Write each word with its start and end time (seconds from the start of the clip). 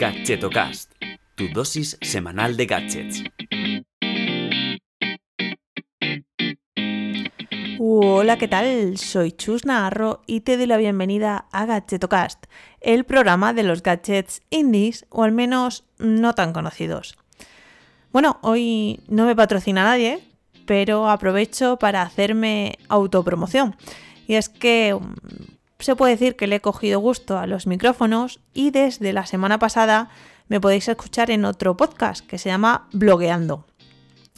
Gadgetocast, 0.00 0.92
tu 1.34 1.48
dosis 1.52 1.98
semanal 2.00 2.56
de 2.56 2.64
gadgets. 2.64 3.22
Hola, 7.78 8.38
¿qué 8.38 8.48
tal? 8.48 8.96
Soy 8.96 9.32
Chus 9.32 9.66
Navarro 9.66 10.22
y 10.26 10.40
te 10.40 10.56
doy 10.56 10.66
la 10.66 10.78
bienvenida 10.78 11.44
a 11.52 11.66
Gadgetocast, 11.66 12.46
el 12.80 13.04
programa 13.04 13.52
de 13.52 13.62
los 13.62 13.82
gadgets 13.82 14.40
indies, 14.48 15.04
o 15.10 15.22
al 15.22 15.32
menos 15.32 15.84
no 15.98 16.34
tan 16.34 16.54
conocidos. 16.54 17.18
Bueno, 18.10 18.38
hoy 18.40 19.00
no 19.06 19.26
me 19.26 19.36
patrocina 19.36 19.84
nadie, 19.84 20.20
pero 20.64 21.10
aprovecho 21.10 21.76
para 21.76 22.00
hacerme 22.00 22.78
autopromoción. 22.88 23.76
Y 24.26 24.36
es 24.36 24.48
que 24.48 24.96
mm, 24.98 25.59
se 25.80 25.96
puede 25.96 26.12
decir 26.12 26.36
que 26.36 26.46
le 26.46 26.56
he 26.56 26.60
cogido 26.60 27.00
gusto 27.00 27.38
a 27.38 27.46
los 27.46 27.66
micrófonos 27.66 28.40
y 28.54 28.70
desde 28.70 29.12
la 29.12 29.26
semana 29.26 29.58
pasada 29.58 30.10
me 30.48 30.60
podéis 30.60 30.88
escuchar 30.88 31.30
en 31.30 31.44
otro 31.44 31.76
podcast 31.76 32.26
que 32.26 32.38
se 32.38 32.48
llama 32.48 32.88
Blogueando. 32.92 33.66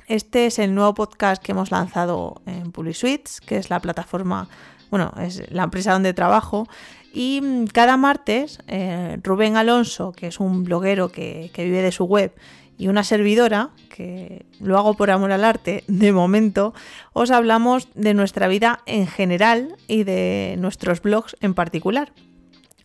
Este 0.07 0.47
es 0.47 0.59
el 0.59 0.75
nuevo 0.75 0.95
podcast 0.95 1.43
que 1.43 1.53
hemos 1.53 1.71
lanzado 1.71 2.43
en 2.47 2.73
PubliSuites, 2.73 3.41
que 3.41 3.57
es 3.57 3.71
la 3.71 3.81
plataforma, 3.81 4.49
bueno, 4.91 5.13
es 5.21 5.51
la 5.51 5.65
empresa 5.65 5.93
donde 5.93 6.13
trabajo. 6.13 6.69
Y 7.15 7.41
mm, 7.43 7.67
cada 7.67 7.97
martes, 7.97 8.59
eh, 8.67 9.19
Rubén 9.23 9.57
Alonso, 9.57 10.13
que 10.13 10.27
es 10.27 10.41
un 10.41 10.65
bloguero 10.65 11.11
que, 11.11 11.51
que 11.55 11.65
vive 11.65 11.83
de 11.83 11.93
su 11.93 12.05
web, 12.05 12.35
y 12.79 12.89
una 12.89 13.05
servidora, 13.05 13.71
que 13.89 14.47
lo 14.61 14.79
hago 14.79 14.95
por 14.95 15.11
amor 15.11 15.33
al 15.33 15.45
arte 15.45 15.85
de 15.89 16.13
momento, 16.13 16.75
os 17.13 17.31
hablamos 17.31 17.89
de 17.95 18.15
nuestra 18.15 18.49
vida 18.49 18.81
en 18.87 19.07
general 19.07 19.77
y 19.89 20.05
de 20.05 20.57
nuestros 20.59 21.03
blogs 21.03 21.37
en 21.41 21.55
particular. 21.55 22.13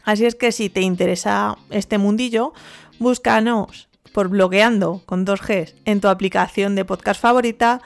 Así 0.04 0.26
es 0.26 0.36
que 0.36 0.52
si 0.52 0.70
te 0.70 0.82
interesa 0.82 1.58
este 1.70 1.98
mundillo, 1.98 2.54
búscanos 3.00 3.90
por 4.14 4.30
blogueando 4.30 5.02
con 5.06 5.26
dos 5.26 5.42
Gs 5.42 5.76
en 5.86 6.02
tu 6.02 6.08
aplicación 6.08 6.76
de 6.76 6.86
podcast 6.86 7.22
favorita 7.22 7.82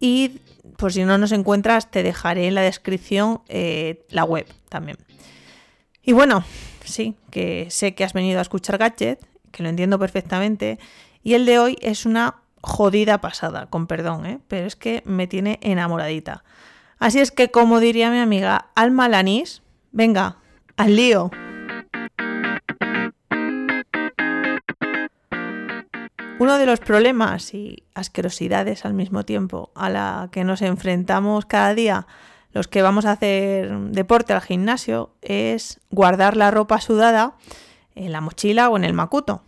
y 0.00 0.40
por 0.76 0.92
si 0.92 1.04
no 1.04 1.18
nos 1.18 1.32
encuentras 1.32 1.90
te 1.90 2.02
dejaré 2.02 2.48
en 2.48 2.54
la 2.54 2.62
descripción 2.62 3.42
eh, 3.48 4.04
la 4.08 4.24
web 4.24 4.46
también. 4.68 4.96
Y 6.02 6.12
bueno, 6.12 6.44
sí, 6.84 7.14
que 7.30 7.66
sé 7.70 7.94
que 7.94 8.04
has 8.04 8.14
venido 8.14 8.38
a 8.38 8.42
escuchar 8.42 8.78
Gadget, 8.78 9.20
que 9.52 9.62
lo 9.62 9.68
entiendo 9.68 9.98
perfectamente, 9.98 10.78
y 11.22 11.34
el 11.34 11.46
de 11.46 11.58
hoy 11.58 11.78
es 11.80 12.06
una 12.06 12.36
jodida 12.62 13.20
pasada, 13.20 13.66
con 13.66 13.86
perdón, 13.86 14.26
¿eh? 14.26 14.40
pero 14.48 14.66
es 14.66 14.76
que 14.76 15.02
me 15.04 15.26
tiene 15.26 15.58
enamoradita. 15.62 16.44
Así 16.98 17.20
es 17.20 17.30
que, 17.30 17.50
como 17.50 17.80
diría 17.80 18.10
mi 18.10 18.18
amiga 18.18 18.70
Alma 18.74 19.08
Lanís, 19.08 19.62
venga, 19.92 20.36
al 20.76 20.96
lío. 20.96 21.30
Uno 26.38 26.56
de 26.56 26.66
los 26.66 26.80
problemas 26.80 27.52
y 27.52 27.84
asquerosidades 27.94 28.86
al 28.86 28.94
mismo 28.94 29.24
tiempo 29.24 29.70
a 29.74 29.90
la 29.90 30.28
que 30.32 30.44
nos 30.44 30.62
enfrentamos 30.62 31.44
cada 31.44 31.74
día 31.74 32.06
los 32.52 32.66
que 32.66 32.82
vamos 32.82 33.04
a 33.04 33.12
hacer 33.12 33.70
deporte 33.90 34.32
al 34.32 34.40
gimnasio 34.40 35.14
es 35.22 35.80
guardar 35.90 36.36
la 36.36 36.50
ropa 36.50 36.80
sudada 36.80 37.36
en 37.94 38.12
la 38.12 38.20
mochila 38.20 38.70
o 38.70 38.76
en 38.76 38.84
el 38.84 38.92
macuto. 38.92 39.42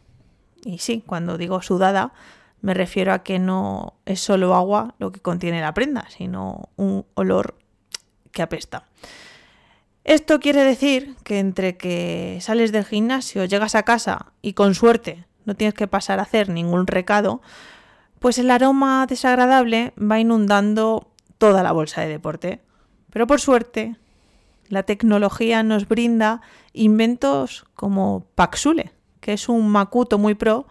Y 0.64 0.78
sí, 0.78 1.02
cuando 1.06 1.38
digo 1.38 1.62
sudada 1.62 2.12
me 2.62 2.74
refiero 2.74 3.12
a 3.12 3.24
que 3.24 3.38
no 3.38 3.94
es 4.06 4.20
solo 4.20 4.54
agua 4.54 4.94
lo 4.98 5.10
que 5.10 5.20
contiene 5.20 5.60
la 5.60 5.74
prenda, 5.74 6.06
sino 6.08 6.70
un 6.76 7.04
olor 7.14 7.56
que 8.30 8.40
apesta. 8.40 8.86
Esto 10.04 10.40
quiere 10.40 10.64
decir 10.64 11.16
que 11.24 11.40
entre 11.40 11.76
que 11.76 12.38
sales 12.40 12.72
del 12.72 12.84
gimnasio, 12.84 13.44
llegas 13.44 13.74
a 13.74 13.82
casa 13.82 14.32
y 14.42 14.54
con 14.54 14.74
suerte 14.74 15.26
no 15.44 15.54
tienes 15.54 15.74
que 15.74 15.88
pasar 15.88 16.20
a 16.20 16.22
hacer 16.22 16.48
ningún 16.48 16.86
recado, 16.86 17.42
pues 18.20 18.38
el 18.38 18.50
aroma 18.50 19.06
desagradable 19.08 19.92
va 19.98 20.20
inundando 20.20 21.08
toda 21.38 21.64
la 21.64 21.72
bolsa 21.72 22.00
de 22.00 22.08
deporte. 22.08 22.60
Pero 23.10 23.26
por 23.26 23.40
suerte, 23.40 23.96
la 24.68 24.84
tecnología 24.84 25.64
nos 25.64 25.88
brinda 25.88 26.40
inventos 26.72 27.64
como 27.74 28.24
Paxule, 28.36 28.92
que 29.22 29.32
es 29.32 29.48
un 29.48 29.68
Makuto 29.68 30.18
muy 30.18 30.34
pro 30.34 30.66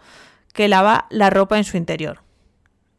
que 0.53 0.67
lava 0.67 1.07
la 1.09 1.31
ropa 1.31 1.57
en 1.57 1.63
su 1.63 1.77
interior. 1.77 2.21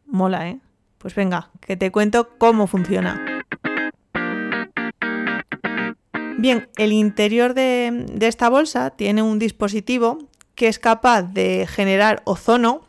Mola, 0.05 0.49
¿eh? 0.49 0.59
Pues 0.97 1.15
venga, 1.15 1.51
que 1.61 1.77
te 1.77 1.91
cuento 1.91 2.31
cómo 2.37 2.67
funciona. 2.67 3.23
Bien, 6.39 6.67
el 6.75 6.91
interior 6.91 7.53
de, 7.53 8.05
de 8.11 8.27
esta 8.27 8.49
bolsa 8.49 8.89
tiene 8.89 9.21
un 9.21 9.39
dispositivo 9.39 10.17
que 10.55 10.67
es 10.67 10.79
capaz 10.79 11.21
de 11.21 11.67
generar 11.69 12.21
ozono 12.25 12.81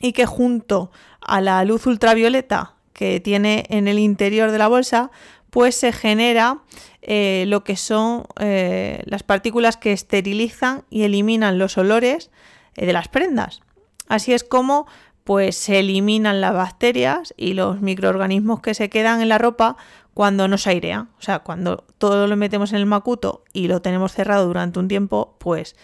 y 0.00 0.12
que 0.12 0.26
junto 0.26 0.90
a 1.20 1.40
la 1.40 1.64
luz 1.64 1.86
ultravioleta 1.86 2.74
que 2.92 3.20
tiene 3.20 3.64
en 3.68 3.86
el 3.86 3.98
interior 3.98 4.50
de 4.50 4.58
la 4.58 4.68
bolsa, 4.68 5.10
pues 5.52 5.74
se 5.74 5.92
genera 5.92 6.60
eh, 7.02 7.44
lo 7.46 7.62
que 7.62 7.76
son 7.76 8.24
eh, 8.40 9.02
las 9.04 9.22
partículas 9.22 9.76
que 9.76 9.92
esterilizan 9.92 10.84
y 10.88 11.02
eliminan 11.02 11.58
los 11.58 11.76
olores 11.76 12.30
eh, 12.74 12.86
de 12.86 12.94
las 12.94 13.08
prendas. 13.08 13.60
Así 14.08 14.32
es 14.32 14.44
como 14.44 14.86
pues 15.24 15.54
se 15.54 15.80
eliminan 15.80 16.40
las 16.40 16.54
bacterias 16.54 17.34
y 17.36 17.52
los 17.52 17.82
microorganismos 17.82 18.62
que 18.62 18.72
se 18.72 18.88
quedan 18.88 19.20
en 19.20 19.28
la 19.28 19.36
ropa 19.36 19.76
cuando 20.14 20.48
no 20.48 20.56
se 20.56 20.70
airea. 20.70 21.08
O 21.18 21.22
sea, 21.22 21.40
cuando 21.40 21.84
todo 21.98 22.26
lo 22.26 22.36
metemos 22.38 22.72
en 22.72 22.78
el 22.78 22.86
macuto 22.86 23.44
y 23.52 23.68
lo 23.68 23.82
tenemos 23.82 24.12
cerrado 24.12 24.46
durante 24.46 24.78
un 24.78 24.88
tiempo, 24.88 25.36
pues 25.38 25.76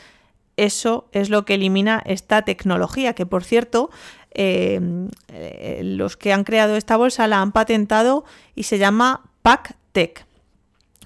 eso 0.56 1.10
es 1.12 1.28
lo 1.28 1.44
que 1.44 1.54
elimina 1.54 2.02
esta 2.06 2.40
tecnología, 2.40 3.12
que 3.12 3.26
por 3.26 3.44
cierto, 3.44 3.90
los 4.34 6.16
que 6.16 6.32
han 6.32 6.44
creado 6.44 6.74
esta 6.76 6.96
bolsa 6.96 7.28
la 7.28 7.42
han 7.42 7.52
patentado 7.52 8.24
y 8.54 8.62
se 8.64 8.78
llama 8.78 9.28
PackTech. 9.48 10.26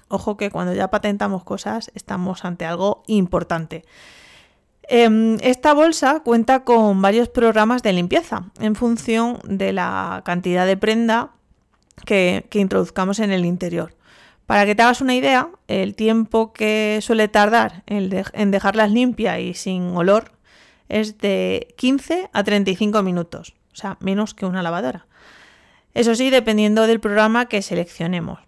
Ojo 0.09 0.35
que 0.35 0.51
cuando 0.51 0.73
ya 0.73 0.89
patentamos 0.89 1.45
cosas 1.45 1.89
estamos 1.95 2.43
ante 2.43 2.65
algo 2.65 3.03
importante. 3.07 3.85
Em, 4.89 5.37
esta 5.39 5.73
bolsa 5.73 6.19
cuenta 6.19 6.65
con 6.65 7.01
varios 7.01 7.29
programas 7.29 7.83
de 7.83 7.93
limpieza 7.93 8.51
en 8.59 8.75
función 8.75 9.39
de 9.45 9.71
la 9.71 10.23
cantidad 10.25 10.67
de 10.67 10.75
prenda 10.75 11.31
que 12.03 12.45
introduzcamos 12.51 13.19
en 13.19 13.31
el 13.31 13.45
interior. 13.45 13.95
Para 14.45 14.65
que 14.65 14.75
te 14.75 14.83
hagas 14.83 14.99
una 14.99 15.15
idea, 15.15 15.49
el 15.69 15.95
tiempo 15.95 16.51
que 16.51 16.99
suele 17.01 17.29
tardar 17.29 17.83
en, 17.85 18.51
dejarlas 18.51 18.91
limpias 18.91 19.39
y 19.39 19.53
sin 19.53 19.95
olor 19.95 20.33
es 20.89 21.17
de 21.17 21.73
15 21.77 22.29
a 22.33 22.43
35 22.43 23.03
minutos, 23.03 23.53
o 23.71 23.75
sea, 23.77 23.95
menos 24.01 24.33
que 24.33 24.45
una 24.45 24.61
lavadora. 24.61 25.07
Eso 25.93 26.15
sí, 26.15 26.29
dependiendo 26.29 26.87
del 26.87 26.99
programa 26.99 27.47
que 27.47 27.61
seleccionemos. 27.61 28.39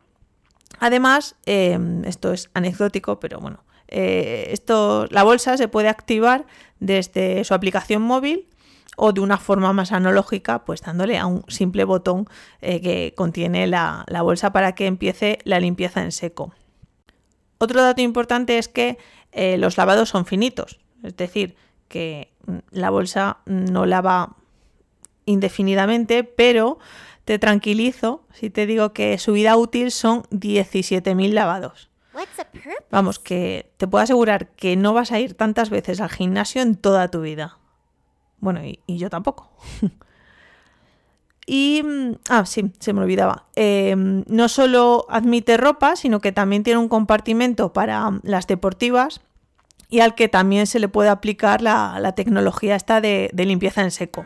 Además, 0.79 1.35
em, 1.45 2.03
esto 2.05 2.33
es 2.33 2.49
anecdótico, 2.53 3.19
pero 3.19 3.39
bueno, 3.39 3.63
eh, 3.87 4.47
esto, 4.51 5.07
la 5.09 5.23
bolsa 5.23 5.57
se 5.57 5.67
puede 5.67 5.89
activar 5.89 6.45
desde 6.79 7.43
su 7.43 7.53
aplicación 7.53 8.01
móvil 8.01 8.47
o 8.97 9.11
de 9.11 9.21
una 9.21 9.37
forma 9.37 9.73
más 9.73 9.91
analógica, 9.91 10.65
pues 10.65 10.81
dándole 10.81 11.17
a 11.17 11.25
un 11.25 11.43
simple 11.47 11.83
botón 11.83 12.27
eh, 12.61 12.81
que 12.81 13.13
contiene 13.15 13.67
la, 13.67 14.05
bolsa 14.21 14.51
para 14.51 14.73
que 14.73 14.87
empiece 14.87 15.39
la 15.43 15.59
limpieza 15.59 16.03
en 16.03 16.11
seco. 16.11 16.53
Otro 17.57 17.81
dato 17.81 18.01
importante 18.01 18.57
es 18.57 18.67
que 18.67 18.97
eh, 19.31 19.57
los 19.57 19.77
lavados 19.77 20.09
son 20.09 20.25
finitos, 20.25 20.79
es 21.03 21.15
decir, 21.15 21.55
que 21.87 22.33
mm, 22.47 22.57
la 22.71 22.89
bolsa 22.89 23.37
no 23.45 23.85
lava 23.85 24.35
indefinidamente, 25.25 26.23
pero 26.23 26.79
te 27.25 27.39
tranquilizo 27.39 28.25
si 28.33 28.49
te 28.49 28.65
digo 28.65 28.93
que 28.93 29.17
su 29.17 29.33
vida 29.33 29.57
útil 29.57 29.91
son 29.91 30.23
17.000 30.31 31.33
lavados. 31.33 31.89
Vamos, 32.91 33.19
que 33.19 33.71
te 33.77 33.87
puedo 33.87 34.03
asegurar 34.03 34.47
que 34.51 34.75
no 34.77 34.93
vas 34.93 35.11
a 35.11 35.19
ir 35.19 35.33
tantas 35.33 35.69
veces 35.69 35.99
al 35.99 36.09
gimnasio 36.09 36.61
en 36.61 36.75
toda 36.75 37.09
tu 37.09 37.21
vida. 37.21 37.57
Bueno, 38.39 38.61
y, 38.63 38.79
yo 38.87 39.09
tampoco. 39.09 39.51
y, 41.45 41.81
mm, 41.83 42.15
ah, 42.29 42.45
sí, 42.45 42.71
se 42.79 42.93
me 42.93 43.01
olvidaba. 43.01 43.47
Em, 43.55 44.23
no 44.27 44.47
solo 44.47 45.05
admite 45.09 45.57
ropa, 45.57 45.95
sino 45.95 46.21
que 46.21 46.31
también 46.31 46.63
tiene 46.63 46.79
un 46.79 46.87
compartimento 46.87 47.73
para 47.73 48.09
mm, 48.09 48.21
las 48.23 48.47
deportivas 48.47 49.21
y 49.89 49.99
al 49.99 50.15
que 50.15 50.29
también 50.29 50.67
se 50.67 50.79
le 50.79 50.87
puede 50.87 51.09
aplicar 51.09 51.61
la, 51.61 52.13
tecnología 52.15 52.75
esta 52.75 53.01
de, 53.01 53.29
limpieza 53.33 53.81
en 53.81 53.91
seco. 53.91 54.25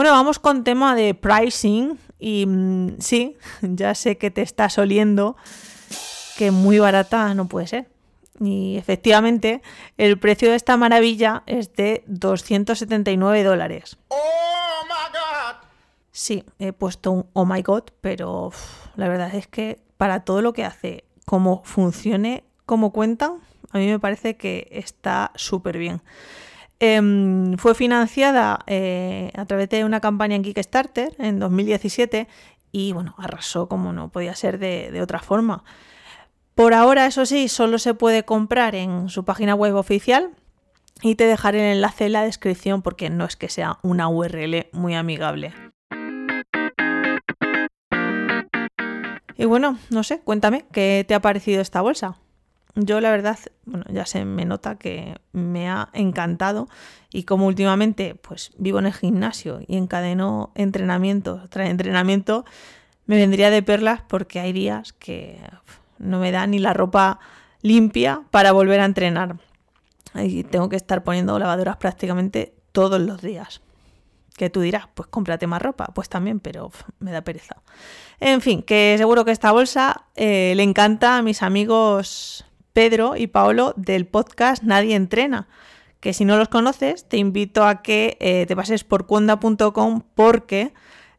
Bueno, 0.00 0.12
vamos 0.12 0.38
con 0.38 0.64
tema 0.64 0.94
de 0.94 1.12
pricing 1.12 1.98
y 2.18 2.46
mm, 2.46 3.00
sí, 3.00 3.36
ya 3.60 3.94
sé 3.94 4.16
que 4.16 4.30
te 4.30 4.40
estás 4.40 4.78
oliendo 4.78 5.36
que 6.38 6.50
muy 6.50 6.78
barata 6.78 7.34
no 7.34 7.48
puede 7.48 7.66
ser. 7.66 7.90
Y 8.40 8.78
efectivamente, 8.78 9.60
el 9.98 10.18
precio 10.18 10.48
de 10.48 10.56
esta 10.56 10.78
maravilla 10.78 11.42
es 11.44 11.76
de 11.76 12.02
279 12.06 13.44
dólares. 13.44 13.98
¡Oh, 14.08 14.84
my 14.84 15.12
God! 15.12 15.68
Sí, 16.10 16.44
he 16.58 16.72
puesto 16.72 17.10
un 17.10 17.26
oh 17.34 17.44
my 17.44 17.60
god, 17.60 17.82
pero 18.00 18.52
la 18.96 19.06
verdad 19.06 19.34
es 19.34 19.48
que 19.48 19.82
para 19.98 20.24
todo 20.24 20.40
lo 20.40 20.54
que 20.54 20.64
hace, 20.64 21.04
como 21.26 21.62
funcione, 21.62 22.42
como 22.64 22.90
cuentan, 22.90 23.42
a 23.70 23.76
mí 23.76 23.86
me 23.86 23.98
parece 23.98 24.38
que 24.38 24.66
está 24.70 25.30
súper 25.34 25.76
bien. 25.76 26.00
Em, 26.82 27.58
fue 27.58 27.74
financiada 27.74 28.60
eh, 28.66 29.30
a 29.36 29.44
través 29.44 29.68
de 29.68 29.84
una 29.84 30.00
campaña 30.00 30.34
en 30.34 30.42
Kickstarter 30.42 31.14
en 31.18 31.38
2017 31.38 32.26
y 32.72 32.92
bueno, 32.94 33.14
arrasó 33.18 33.68
como 33.68 33.92
no 33.92 34.08
podía 34.08 34.34
ser 34.34 34.58
de, 34.58 34.90
de, 34.90 35.02
otra 35.02 35.18
forma. 35.18 35.62
Por 36.54 36.72
ahora, 36.72 37.04
eso 37.04 37.26
sí, 37.26 37.48
solo 37.48 37.78
se 37.78 37.92
puede 37.92 38.24
comprar 38.24 38.74
en 38.74 39.10
su 39.10 39.26
página 39.26 39.54
web 39.54 39.74
oficial 39.74 40.30
y 41.02 41.16
te 41.16 41.24
dejaré 41.24 41.58
el 41.70 41.76
enlace 41.76 42.06
en 42.06 42.14
la 42.14 42.22
descripción 42.22 42.80
porque 42.80 43.10
no 43.10 43.26
es 43.26 43.36
que 43.36 43.50
sea 43.50 43.78
una 43.82 44.08
URL 44.08 44.68
muy 44.72 44.94
amigable. 44.94 45.52
Y 49.36 49.44
bueno, 49.44 49.78
no 49.90 50.02
sé, 50.02 50.20
cuéntame, 50.20 50.64
¿qué 50.72 51.04
te 51.06 51.14
ha 51.14 51.20
parecido 51.20 51.60
esta 51.60 51.82
bolsa? 51.82 52.16
Yo 52.74 53.00
la 53.00 53.10
verdad, 53.10 53.38
bueno, 53.64 53.84
ya 53.90 54.06
se 54.06 54.24
me 54.24 54.44
nota 54.44 54.76
que 54.76 55.16
me 55.32 55.68
ha 55.68 55.88
encantado 55.92 56.68
y 57.12 57.24
como 57.24 57.46
últimamente 57.46 58.14
pues 58.14 58.52
vivo 58.58 58.78
en 58.78 58.86
el 58.86 58.92
gimnasio 58.92 59.60
y 59.66 59.76
encadeno 59.76 60.52
entrenamiento 60.54 61.48
tras 61.50 61.68
entrenamiento, 61.68 62.44
me 63.06 63.16
vendría 63.16 63.50
de 63.50 63.62
perlas 63.62 64.02
porque 64.06 64.38
hay 64.38 64.52
días 64.52 64.92
que 64.92 65.40
no 65.98 66.20
me 66.20 66.30
da 66.30 66.46
ni 66.46 66.58
la 66.58 66.72
ropa 66.72 67.18
limpia 67.62 68.22
para 68.30 68.52
volver 68.52 68.80
a 68.80 68.84
entrenar. 68.84 69.36
Y 70.14 70.44
tengo 70.44 70.68
que 70.68 70.76
estar 70.76 71.04
poniendo 71.04 71.38
lavadoras 71.38 71.76
prácticamente 71.76 72.54
todos 72.72 73.00
los 73.00 73.20
días. 73.22 73.60
Que 74.36 74.50
tú 74.50 74.60
dirás, 74.60 74.86
pues 74.94 75.08
cómprate 75.08 75.46
más 75.46 75.60
ropa. 75.60 75.86
Pues 75.94 76.08
también, 76.08 76.40
pero 76.40 76.72
me 76.98 77.12
da 77.12 77.22
pereza. 77.22 77.56
En 78.18 78.40
fin, 78.40 78.62
que 78.62 78.94
seguro 78.96 79.24
que 79.24 79.32
esta 79.32 79.52
bolsa 79.52 80.06
eh, 80.16 80.54
le 80.56 80.62
encanta 80.62 81.18
a 81.18 81.22
mis 81.22 81.42
amigos 81.42 82.44
Pedro 82.72 83.16
y 83.16 83.26
Paolo 83.26 83.74
del 83.76 84.06
podcast 84.06 84.62
Nadie 84.62 84.96
Entrena. 84.96 85.48
Que 86.00 86.12
si 86.12 86.24
no 86.24 86.36
los 86.36 86.48
conoces, 86.48 87.08
te 87.08 87.18
invito 87.18 87.66
a 87.66 87.82
que 87.82 88.16
eh, 88.20 88.46
te 88.46 88.56
pases 88.56 88.84
por 88.84 89.06
cuonda.com 89.06 90.02
porque 90.14 90.72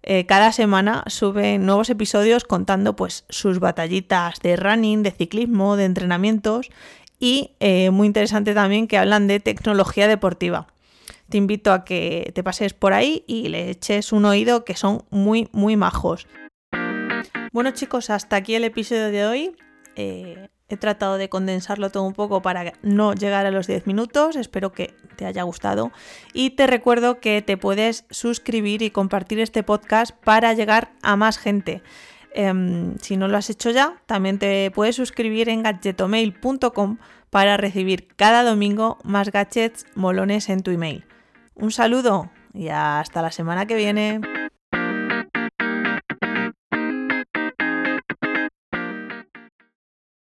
eh, 0.03 0.25
cada 0.25 0.51
semana 0.51 1.03
suben 1.07 1.65
nuevos 1.65 1.89
episodios 1.92 2.44
contando 2.44 2.95
pues 2.95 3.25
sus 3.30 3.59
batallitas 3.59 4.39
de 4.39 4.56
running, 4.56 5.03
de 5.03 5.12
ciclismo, 5.12 5.75
de 5.75 5.86
entrenamientos 5.86 6.71
y 7.19 7.51
eh, 7.59 7.92
muy 7.92 8.07
interesante 8.07 8.56
también 8.56 8.88
que 8.88 8.97
hablan 8.97 9.27
de 9.27 9.39
tecnología 9.39 10.07
deportiva. 10.07 10.68
Te 11.30 11.38
invito 11.38 11.71
a 11.71 11.86
que 11.86 12.31
te 12.33 12.44
pases 12.44 12.74
por 12.74 12.94
ahí 12.94 13.24
y 13.27 13.50
le 13.50 13.69
eches 13.69 14.12
un 14.12 14.25
oído 14.25 14.65
que 14.65 14.75
son 14.75 15.04
muy, 15.12 15.47
muy 15.51 15.75
majos. 15.77 16.27
Bueno 17.54 17.71
chicos, 17.71 18.09
hasta 18.09 18.38
aquí 18.38 18.56
el 18.56 18.63
episodio 18.63 19.12
de 19.12 19.25
hoy. 19.25 19.56
He 20.71 20.77
tratado 20.77 21.18
de 21.18 21.27
condensarlo 21.27 21.89
todo 21.89 22.03
un 22.03 22.13
poco 22.13 22.41
para 22.41 22.71
no 22.81 23.13
llegar 23.13 23.45
a 23.45 23.51
los 23.51 23.68
10 23.68 23.88
minutos. 23.88 24.38
Espero 24.38 24.71
que 24.71 24.95
te 25.18 25.25
haya 25.25 25.44
gustado. 25.44 25.91
Y 26.33 26.51
te 26.51 26.65
recuerdo 26.65 27.19
que 27.19 27.41
te 27.41 27.57
puedes 27.57 28.06
suscribir 28.09 28.81
y 28.81 28.89
compartir 28.89 29.41
este 29.41 29.63
podcast 29.63 30.15
para 30.23 30.53
llegar 30.53 30.94
a 31.01 31.18
más 31.18 31.38
gente. 31.38 31.83
Em, 32.33 32.97
si 33.00 33.18
no 33.18 33.27
lo 33.27 33.35
has 33.35 33.50
hecho 33.50 33.69
ya, 33.71 34.01
también 34.06 34.39
te 34.39 34.71
puedes 34.71 34.95
suscribir 34.95 35.50
en 35.50 35.63
gadgetomail.com 35.63 36.97
para 37.29 37.57
recibir 37.57 38.07
cada 38.15 38.44
domingo 38.44 38.97
más 39.03 39.29
gadgets 39.29 39.85
molones 39.95 40.47
en 40.47 40.63
tu 40.63 40.71
email. 40.71 41.03
Un 41.56 41.71
saludo 41.71 42.31
y 42.53 42.69
hasta 42.69 43.21
la 43.21 43.31
semana 43.33 43.65
que 43.65 43.75
viene. 43.75 44.21